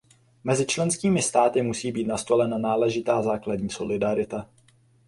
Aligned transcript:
Mezi 0.43 0.65
členskými 0.65 1.21
státy 1.21 1.61
musí 1.61 1.91
být 1.91 2.07
nastolena 2.07 2.57
náležitá 2.57 3.21
základní 3.21 3.69
solidarita. 3.69 4.49